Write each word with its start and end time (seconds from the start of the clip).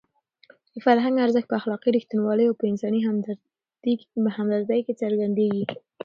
د 0.73 0.75
فرهنګ 0.85 1.15
ارزښت 1.25 1.47
په 1.49 1.57
اخلاقي 1.59 1.89
رښتینولۍ 1.91 2.45
او 2.47 2.57
په 2.59 2.65
انساني 2.71 2.99
همدردۍ 4.27 4.79
کې 4.85 4.93
څرګندېږي. 5.01 5.63